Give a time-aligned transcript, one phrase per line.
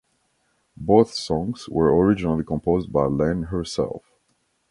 [0.77, 4.03] Both songs were originally composed by Lane herself.